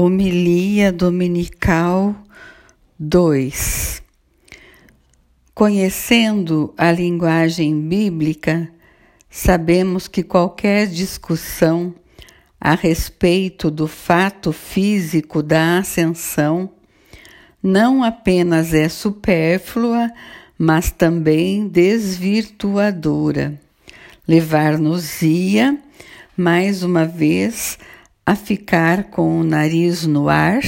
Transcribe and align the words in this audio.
Homilia 0.00 0.92
Dominical 0.92 2.14
2 3.00 4.00
Conhecendo 5.52 6.72
a 6.78 6.92
linguagem 6.92 7.80
bíblica, 7.80 8.70
sabemos 9.28 10.06
que 10.06 10.22
qualquer 10.22 10.86
discussão 10.86 11.92
a 12.60 12.76
respeito 12.76 13.72
do 13.72 13.88
fato 13.88 14.52
físico 14.52 15.42
da 15.42 15.78
ascensão 15.78 16.70
não 17.60 18.04
apenas 18.04 18.72
é 18.72 18.88
supérflua, 18.88 20.12
mas 20.56 20.92
também 20.92 21.66
desvirtuadora. 21.66 23.60
Levar-nos-ia, 24.28 25.76
mais 26.36 26.84
uma 26.84 27.04
vez, 27.04 27.76
a 28.28 28.36
ficar 28.36 29.04
com 29.04 29.40
o 29.40 29.42
nariz 29.42 30.04
no 30.04 30.28
ar 30.28 30.60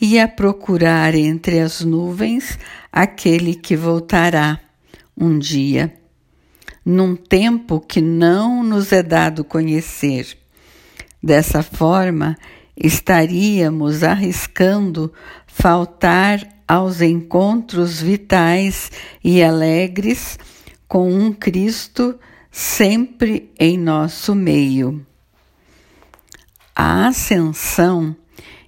e 0.00 0.20
a 0.20 0.28
procurar 0.28 1.16
entre 1.16 1.58
as 1.58 1.80
nuvens 1.80 2.56
aquele 2.92 3.56
que 3.56 3.74
voltará 3.74 4.60
um 5.16 5.36
dia, 5.36 5.92
num 6.86 7.16
tempo 7.16 7.80
que 7.80 8.00
não 8.00 8.62
nos 8.62 8.92
é 8.92 9.02
dado 9.02 9.42
conhecer. 9.42 10.38
Dessa 11.20 11.60
forma, 11.60 12.38
estaríamos 12.76 14.04
arriscando 14.04 15.12
faltar 15.44 16.38
aos 16.68 17.00
encontros 17.00 18.00
vitais 18.00 18.92
e 19.24 19.42
alegres 19.42 20.38
com 20.86 21.12
um 21.12 21.32
Cristo 21.32 22.14
sempre 22.48 23.50
em 23.58 23.76
nosso 23.76 24.36
meio. 24.36 25.04
A 26.74 27.08
ascensão, 27.08 28.16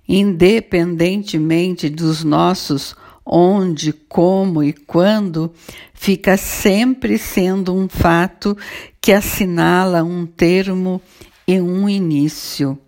independentemente 0.06 1.88
dos 1.88 2.22
nossos 2.22 2.94
onde, 3.24 3.92
como 3.92 4.62
e 4.62 4.72
quando, 4.72 5.52
fica 5.94 6.36
sempre 6.36 7.16
sendo 7.16 7.74
um 7.74 7.88
fato 7.88 8.56
que 9.00 9.12
assinala 9.12 10.02
um 10.05 10.27
termo 10.27 11.00
e 11.46 11.61
um 11.61 11.88
início. 11.88 12.78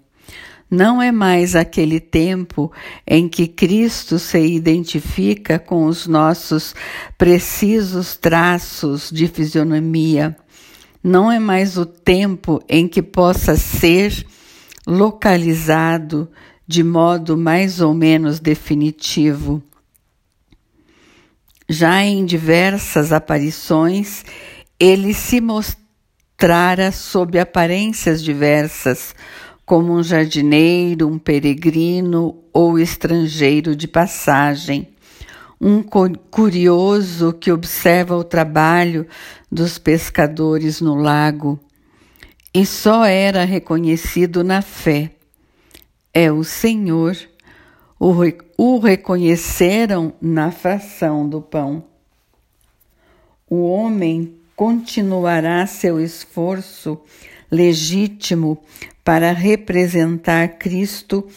Não 0.70 1.00
é 1.00 1.12
mais 1.12 1.54
aquele 1.54 2.00
tempo 2.00 2.72
em 3.06 3.28
que 3.28 3.46
Cristo 3.46 4.18
se 4.18 4.40
identifica 4.40 5.58
com 5.60 5.86
os 5.86 6.08
nossos 6.08 6.74
precisos 7.16 8.16
traços 8.16 9.08
de 9.10 9.28
fisionomia. 9.28 10.36
Não 11.02 11.30
é 11.30 11.38
mais 11.38 11.78
o 11.78 11.86
tempo 11.86 12.60
em 12.68 12.88
que 12.88 13.00
possa 13.00 13.54
ser 13.54 14.26
localizado 14.86 16.30
de 16.66 16.82
modo 16.82 17.36
mais 17.36 17.80
ou 17.80 17.92
menos 17.92 18.38
definitivo. 18.38 19.62
Já 21.68 22.04
em 22.04 22.24
diversas 22.24 23.12
aparições, 23.12 24.24
ele 24.78 25.12
se 25.12 25.40
mostrara 25.40 26.92
sob 26.92 27.38
aparências 27.38 28.22
diversas, 28.22 29.14
como 29.64 29.92
um 29.92 30.02
jardineiro, 30.02 31.08
um 31.08 31.18
peregrino 31.18 32.38
ou 32.52 32.78
estrangeiro 32.78 33.74
de 33.74 33.88
passagem, 33.88 34.88
um 35.60 35.82
curioso 35.82 37.32
que 37.32 37.50
observa 37.50 38.16
o 38.16 38.22
trabalho 38.22 39.06
dos 39.50 39.76
pescadores 39.76 40.80
no 40.80 40.94
lago, 40.94 41.58
e 42.56 42.64
só 42.64 43.04
era 43.04 43.44
reconhecido 43.44 44.42
na 44.42 44.62
fé. 44.62 45.10
É 46.14 46.32
o 46.32 46.42
Senhor. 46.42 47.14
O, 48.00 48.14
o 48.56 48.78
reconheceram 48.78 50.14
na 50.22 50.50
fração 50.50 51.28
do 51.28 51.42
pão. 51.42 51.84
O 53.46 53.62
homem 53.66 54.36
continuará 54.56 55.66
seu 55.66 56.00
esforço 56.00 56.98
legítimo 57.50 58.56
para 59.04 59.32
representar 59.32 60.56
Cristo 60.56 61.28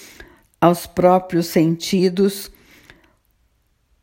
aos 0.62 0.88
próprios 0.88 1.48
sentidos, 1.48 2.50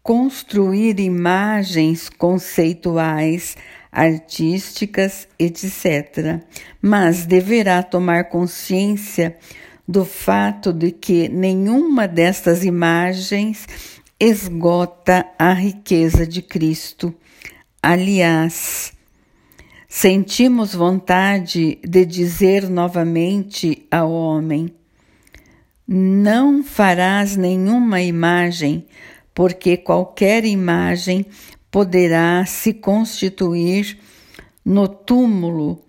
construir 0.02 1.00
imagens 1.00 2.10
conceituais 2.10 3.56
artísticas, 3.96 5.26
etc. 5.38 6.42
Mas 6.82 7.24
deverá 7.24 7.82
tomar 7.82 8.24
consciência 8.24 9.38
do 9.88 10.04
fato 10.04 10.70
de 10.70 10.92
que 10.92 11.30
nenhuma 11.30 12.06
destas 12.06 12.62
imagens 12.62 13.66
esgota 14.20 15.24
a 15.38 15.54
riqueza 15.54 16.26
de 16.26 16.42
Cristo. 16.42 17.14
Aliás, 17.82 18.92
sentimos 19.88 20.74
vontade 20.74 21.78
de 21.82 22.04
dizer 22.04 22.68
novamente 22.68 23.86
ao 23.90 24.12
homem: 24.12 24.74
Não 25.88 26.62
farás 26.62 27.34
nenhuma 27.34 28.02
imagem, 28.02 28.86
porque 29.32 29.78
qualquer 29.78 30.44
imagem 30.44 31.24
poderá 31.76 32.46
se 32.46 32.72
constituir 32.72 33.98
no 34.64 34.88
túmulo 34.88 35.84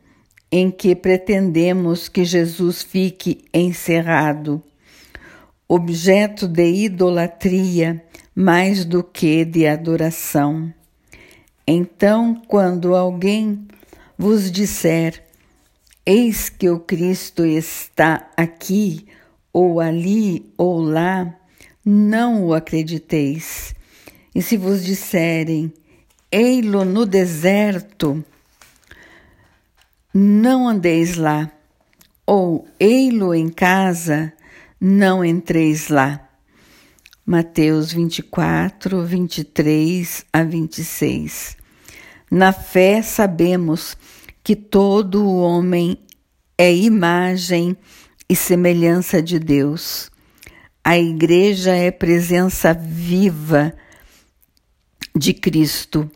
em 0.51 0.69
que 0.69 0.93
pretendemos 0.93 2.09
que 2.09 2.25
Jesus 2.25 2.83
fique 2.83 3.45
encerrado, 3.53 4.61
objeto 5.65 6.45
de 6.45 6.69
idolatria 6.69 8.03
mais 8.35 8.83
do 8.83 9.01
que 9.01 9.45
de 9.45 9.65
adoração. 9.65 10.73
Então, 11.65 12.35
quando 12.49 12.93
alguém 12.93 13.65
vos 14.17 14.51
disser: 14.51 15.23
Eis 16.05 16.49
que 16.49 16.69
o 16.69 16.81
Cristo 16.81 17.45
está 17.45 18.29
aqui, 18.35 19.07
ou 19.53 19.79
ali, 19.79 20.51
ou 20.57 20.81
lá, 20.81 21.33
não 21.85 22.45
o 22.45 22.53
acrediteis 22.53 23.76
e 24.37 24.41
se 24.43 24.55
vos 24.55 24.85
disserem, 24.85 25.73
ei-lo 26.31 26.85
no 26.85 27.07
deserto, 27.07 28.23
não 30.13 30.67
andeis 30.67 31.15
lá, 31.15 31.51
ou 32.23 32.67
ei-lo 32.79 33.33
em 33.33 33.49
casa, 33.49 34.31
não 34.79 35.25
entreis 35.25 35.87
lá. 35.87 36.29
Mateus 37.25 37.91
24, 37.91 39.03
23 39.03 40.23
a 40.31 40.43
26. 40.43 41.57
Na 42.29 42.51
fé 42.51 43.01
sabemos 43.01 43.97
que 44.43 44.55
todo 44.55 45.25
o 45.25 45.41
homem 45.41 45.97
é 46.55 46.71
imagem 46.71 47.75
e 48.29 48.35
semelhança 48.35 49.19
de 49.19 49.39
Deus. 49.39 50.11
A 50.83 50.95
igreja 50.95 51.73
é 51.73 51.89
presença 51.89 52.71
viva 52.71 53.73
de 55.17 55.33
Cristo. 55.33 56.09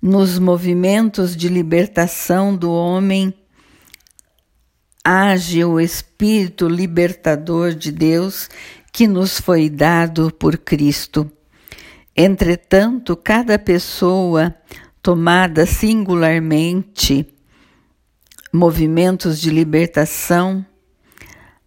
Nos 0.00 0.38
movimentos 0.38 1.36
de 1.36 1.48
libertação 1.48 2.54
do 2.56 2.70
homem, 2.70 3.34
age 5.04 5.64
o 5.64 5.80
Espírito 5.80 6.68
libertador 6.68 7.74
de 7.74 7.90
Deus 7.90 8.48
que 8.92 9.06
nos 9.08 9.40
foi 9.40 9.68
dado 9.68 10.30
por 10.32 10.58
Cristo. 10.58 11.30
Entretanto, 12.16 13.16
cada 13.16 13.58
pessoa 13.58 14.54
tomada 15.02 15.64
singularmente, 15.66 17.26
movimentos 18.52 19.40
de 19.40 19.50
libertação, 19.50 20.64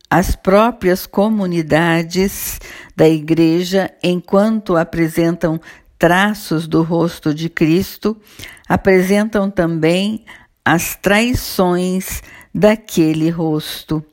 as 0.09 0.35
próprias 0.35 1.05
comunidades 1.05 2.59
da 2.93 3.07
Igreja, 3.07 3.90
enquanto 4.03 4.75
apresentam 4.75 5.59
traços 6.01 6.67
do 6.67 6.81
rosto 6.81 7.31
de 7.31 7.47
Cristo 7.47 8.17
apresentam 8.67 9.51
também 9.51 10.25
as 10.65 10.95
traições 10.95 12.23
daquele 12.51 13.29
rosto. 13.29 14.03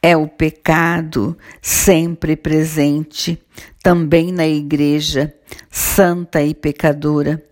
É 0.00 0.16
o 0.16 0.26
pecado 0.26 1.36
sempre 1.60 2.34
presente, 2.36 3.38
também 3.82 4.32
na 4.32 4.46
Igreja, 4.46 5.34
santa 5.70 6.42
e 6.42 6.54
pecadora. 6.54 7.44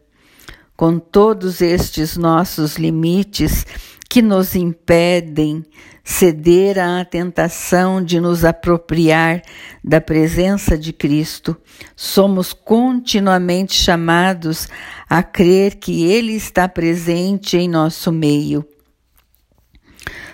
Com 0.75 0.99
todos 0.99 1.61
estes 1.61 2.17
nossos 2.17 2.77
limites 2.77 3.67
que 4.13 4.21
nos 4.21 4.55
impedem 4.55 5.65
ceder 6.05 6.79
à 6.79 7.03
tentação 7.03 8.05
de 8.05 8.21
nos 8.21 8.45
apropriar 8.45 9.41
da 9.83 10.03
presença 10.03 10.77
de 10.77 10.93
Cristo, 10.93 11.57
somos 11.97 12.53
continuamente 12.53 13.73
chamados 13.73 14.69
a 15.09 15.23
crer 15.23 15.77
que 15.77 16.05
Ele 16.05 16.35
está 16.35 16.69
presente 16.69 17.57
em 17.57 17.67
nosso 17.67 18.13
meio. 18.13 18.69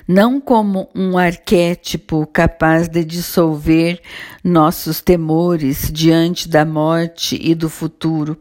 Não 0.08 0.40
como 0.40 0.88
um 0.94 1.18
arquétipo 1.18 2.26
capaz 2.26 2.88
de 2.88 3.04
dissolver 3.04 4.00
nossos 4.42 5.02
temores 5.02 5.90
diante 5.92 6.48
da 6.48 6.64
morte 6.64 7.38
e 7.38 7.54
do 7.54 7.68
futuro, 7.68 8.34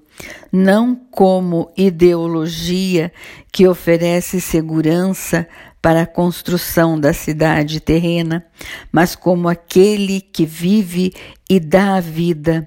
não 0.50 0.96
como 0.96 1.70
ideologia 1.76 3.12
que 3.52 3.68
oferece 3.68 4.40
segurança 4.40 5.46
para 5.82 6.04
a 6.04 6.08
construção 6.08 6.98
da 6.98 7.12
cidade 7.12 7.82
terrena, 7.82 8.46
mas 8.90 9.14
como 9.14 9.50
aquele 9.50 10.22
que 10.22 10.46
vive 10.46 11.14
e 11.50 11.60
dá 11.60 11.96
a 11.96 12.00
vida, 12.00 12.66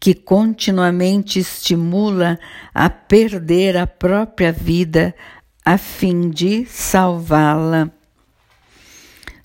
que 0.00 0.14
continuamente 0.14 1.38
estimula 1.38 2.38
a 2.72 2.88
perder 2.88 3.76
a 3.76 3.86
própria 3.86 4.52
vida 4.52 5.14
a 5.64 5.76
fim 5.76 6.30
de 6.30 6.64
salvá-la. 6.64 7.97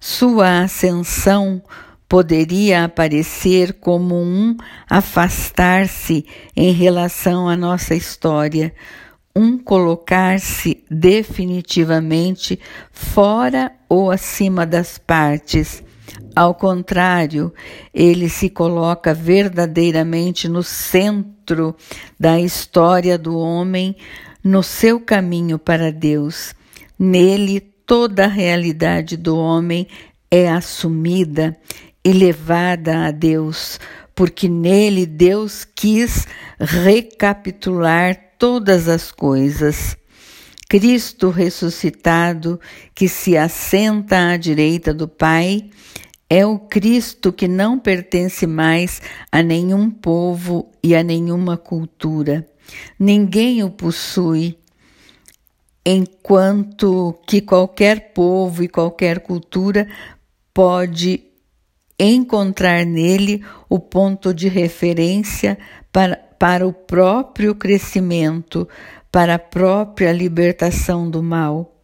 Sua 0.05 0.63
ascensão 0.63 1.63
poderia 2.09 2.83
aparecer 2.83 3.71
como 3.71 4.21
um 4.21 4.53
afastar-se 4.89 6.25
em 6.53 6.73
relação 6.73 7.47
à 7.47 7.55
nossa 7.55 7.95
história, 7.95 8.75
um 9.33 9.57
colocar-se 9.57 10.83
definitivamente 10.91 12.59
fora 12.91 13.71
ou 13.87 14.11
acima 14.11 14.65
das 14.65 14.97
partes. 14.97 15.81
Ao 16.35 16.53
contrário, 16.53 17.53
ele 17.93 18.27
se 18.27 18.49
coloca 18.49 19.13
verdadeiramente 19.13 20.49
no 20.49 20.63
centro 20.63 21.73
da 22.19 22.37
história 22.37 23.17
do 23.17 23.37
homem, 23.37 23.95
no 24.43 24.63
seu 24.63 24.99
caminho 24.99 25.57
para 25.57 25.93
Deus. 25.93 26.53
Nele, 26.99 27.72
toda 27.85 28.25
a 28.25 28.29
realidade 28.29 29.17
do 29.17 29.37
homem 29.37 29.87
é 30.29 30.49
assumida 30.49 31.57
e 32.03 32.11
levada 32.11 33.07
a 33.07 33.11
Deus, 33.11 33.79
porque 34.15 34.49
nele 34.49 35.05
Deus 35.05 35.63
quis 35.63 36.27
recapitular 36.59 38.17
todas 38.37 38.87
as 38.87 39.11
coisas. 39.11 39.95
Cristo 40.67 41.29
ressuscitado, 41.29 42.59
que 42.95 43.07
se 43.07 43.37
assenta 43.37 44.31
à 44.31 44.37
direita 44.37 44.93
do 44.93 45.07
Pai, 45.07 45.69
é 46.29 46.45
o 46.45 46.57
Cristo 46.57 47.31
que 47.31 47.47
não 47.47 47.77
pertence 47.77 48.47
mais 48.47 49.01
a 49.31 49.43
nenhum 49.43 49.91
povo 49.91 50.71
e 50.83 50.95
a 50.95 51.03
nenhuma 51.03 51.57
cultura. 51.57 52.47
Ninguém 52.97 53.63
o 53.63 53.69
possui, 53.69 54.57
enquanto 55.85 57.19
que 57.27 57.41
qualquer 57.41 58.13
povo 58.13 58.63
e 58.63 58.67
qualquer 58.67 59.19
cultura 59.19 59.87
pode 60.53 61.23
encontrar 61.99 62.85
nele 62.85 63.43
o 63.69 63.79
ponto 63.79 64.33
de 64.33 64.47
referência 64.47 65.57
para, 65.91 66.15
para 66.15 66.67
o 66.67 66.73
próprio 66.73 67.53
crescimento, 67.53 68.67
para 69.11 69.35
a 69.35 69.39
própria 69.39 70.11
libertação 70.11 71.09
do 71.09 71.21
mal, 71.21 71.83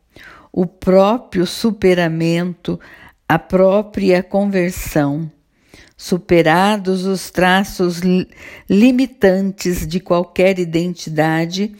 o 0.51 0.65
próprio 0.65 1.45
superamento, 1.45 2.79
a 3.27 3.37
própria 3.37 4.23
conversão. 4.23 5.31
Superados 5.95 7.05
os 7.05 7.29
traços 7.29 8.01
limitantes 8.69 9.85
de 9.85 9.99
qualquer 9.99 10.57
identidade 10.57 11.75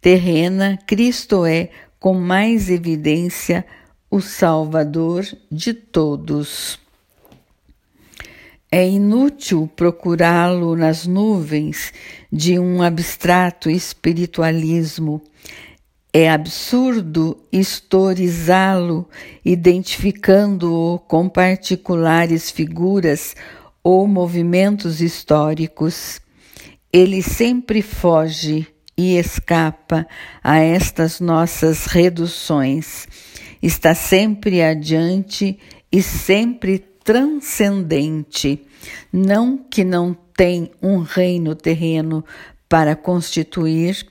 terrena, 0.00 0.78
Cristo 0.86 1.44
é, 1.44 1.70
com 1.98 2.14
mais 2.14 2.70
evidência, 2.70 3.64
o 4.10 4.20
Salvador 4.20 5.24
de 5.50 5.72
todos. 5.74 6.78
É 8.72 8.88
inútil 8.88 9.68
procurá-lo 9.74 10.76
nas 10.76 11.06
nuvens 11.06 11.92
de 12.32 12.58
um 12.58 12.82
abstrato 12.82 13.68
espiritualismo. 13.68 15.20
É 16.12 16.30
absurdo 16.30 17.36
historizá-lo, 17.52 19.08
identificando-o 19.44 20.98
com 21.00 21.28
particulares 21.28 22.50
figuras 22.50 23.34
ou 23.82 24.06
movimentos 24.06 25.00
históricos. 25.00 26.20
Ele 26.92 27.22
sempre 27.22 27.82
foge 27.82 28.66
e 29.00 29.16
escapa 29.16 30.06
a 30.44 30.58
estas 30.58 31.20
nossas 31.20 31.86
reduções. 31.86 33.08
Está 33.62 33.94
sempre 33.94 34.62
adiante 34.62 35.58
e 35.90 36.02
sempre 36.02 36.78
transcendente, 37.02 38.62
não 39.10 39.56
que 39.56 39.84
não 39.84 40.14
tem 40.36 40.70
um 40.82 40.98
reino 40.98 41.54
terreno 41.54 42.22
para 42.68 42.94
constituir, 42.94 44.06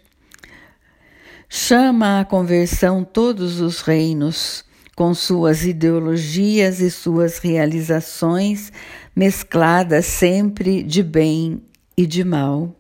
chama 1.47 2.21
à 2.21 2.25
conversão 2.25 3.03
todos 3.03 3.59
os 3.62 3.81
reinos, 3.81 4.65
com 4.95 5.13
suas 5.13 5.65
ideologias 5.65 6.81
e 6.81 6.89
suas 6.89 7.38
realizações, 7.38 8.74
mescladas 9.15 10.07
sempre 10.07 10.81
de 10.81 11.03
bem 11.03 11.62
e 11.95 12.07
de 12.07 12.24
mal. 12.24 12.79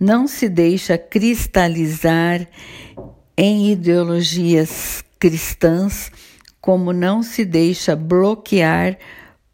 Não 0.00 0.28
se 0.28 0.48
deixa 0.48 0.96
cristalizar 0.96 2.46
em 3.36 3.72
ideologias 3.72 5.02
cristãs, 5.18 6.12
como 6.60 6.92
não 6.92 7.20
se 7.20 7.44
deixa 7.44 7.96
bloquear 7.96 8.96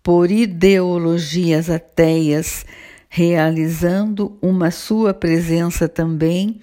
por 0.02 0.30
ideologias 0.30 1.70
ateias, 1.70 2.66
realizando 3.08 4.36
uma 4.42 4.70
sua 4.70 5.14
presença 5.14 5.88
também 5.88 6.60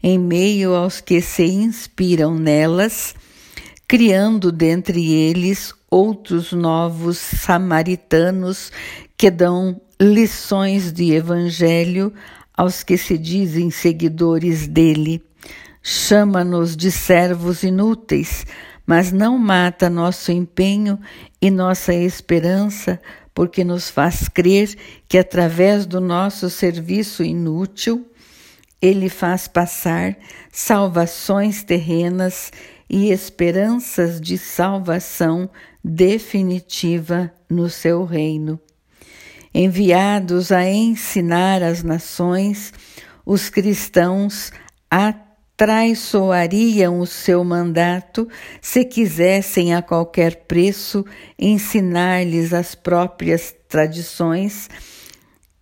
em 0.00 0.16
meio 0.16 0.72
aos 0.72 1.00
que 1.00 1.20
se 1.20 1.44
inspiram 1.44 2.36
nelas, 2.36 3.16
criando 3.88 4.52
dentre 4.52 5.12
eles 5.12 5.74
outros 5.90 6.52
novos 6.52 7.18
samaritanos 7.18 8.70
que 9.16 9.28
dão 9.28 9.80
lições 10.00 10.92
de 10.92 11.12
evangelho 11.12 12.12
aos 12.56 12.82
que 12.82 12.96
se 12.96 13.18
dizem 13.18 13.70
seguidores 13.70 14.66
dele. 14.66 15.22
Chama-nos 15.82 16.76
de 16.76 16.90
servos 16.90 17.62
inúteis, 17.62 18.46
mas 18.86 19.12
não 19.12 19.38
mata 19.38 19.90
nosso 19.90 20.32
empenho 20.32 20.98
e 21.40 21.50
nossa 21.50 21.92
esperança, 21.92 23.00
porque 23.34 23.64
nos 23.64 23.90
faz 23.90 24.28
crer 24.28 24.74
que 25.08 25.18
através 25.18 25.84
do 25.84 26.00
nosso 26.00 26.48
serviço 26.48 27.22
inútil, 27.22 28.08
ele 28.80 29.08
faz 29.08 29.48
passar 29.48 30.16
salvações 30.52 31.62
terrenas 31.62 32.52
e 32.88 33.10
esperanças 33.10 34.20
de 34.20 34.38
salvação 34.38 35.50
definitiva 35.82 37.32
no 37.50 37.68
seu 37.68 38.04
reino. 38.04 38.60
Enviados 39.56 40.50
a 40.50 40.68
ensinar 40.68 41.62
as 41.62 41.84
nações, 41.84 42.72
os 43.24 43.48
cristãos 43.48 44.50
traiçoariam 45.56 46.98
o 46.98 47.06
seu 47.06 47.44
mandato 47.44 48.28
se 48.60 48.84
quisessem 48.84 49.72
a 49.72 49.80
qualquer 49.80 50.46
preço 50.46 51.04
ensinar-lhes 51.38 52.52
as 52.52 52.74
próprias 52.74 53.54
tradições, 53.68 54.68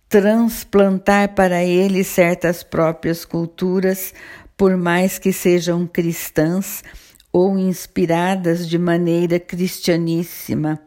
transplantar 0.09 1.35
para 1.35 1.63
eles 1.63 2.07
certas 2.07 2.63
próprias 2.63 3.23
culturas, 3.23 4.11
por 4.57 4.75
mais 4.75 5.19
que 5.19 5.31
sejam 5.31 5.85
cristãs 5.85 6.83
ou 7.31 7.59
inspiradas 7.59 8.67
de 8.67 8.79
maneira 8.79 9.39
cristianíssima. 9.39 10.79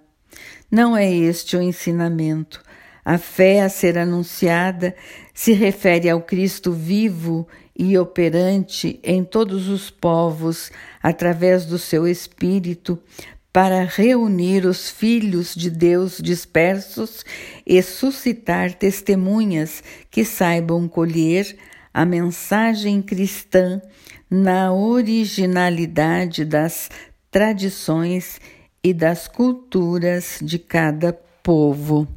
Não 0.68 0.96
é 0.96 1.08
este 1.08 1.56
o 1.56 1.62
ensinamento. 1.62 2.65
A 3.08 3.18
fé 3.18 3.60
a 3.60 3.68
ser 3.68 3.96
anunciada 3.96 4.92
se 5.32 5.52
refere 5.52 6.10
ao 6.10 6.20
Cristo 6.20 6.72
vivo 6.72 7.46
e 7.78 7.96
operante 7.96 8.98
em 9.00 9.22
todos 9.22 9.68
os 9.68 9.90
povos 9.90 10.72
através 11.00 11.64
do 11.64 11.78
seu 11.78 12.04
Espírito, 12.08 12.98
para 13.52 13.84
reunir 13.84 14.66
os 14.66 14.90
filhos 14.90 15.54
de 15.54 15.70
Deus 15.70 16.18
dispersos 16.20 17.24
e 17.64 17.80
suscitar 17.80 18.74
testemunhas 18.74 19.84
que 20.10 20.24
saibam 20.24 20.88
colher 20.88 21.56
a 21.94 22.04
mensagem 22.04 23.00
cristã 23.00 23.80
na 24.28 24.72
originalidade 24.72 26.44
das 26.44 26.90
tradições 27.30 28.40
e 28.82 28.92
das 28.92 29.28
culturas 29.28 30.40
de 30.42 30.58
cada 30.58 31.12
povo. 31.40 32.08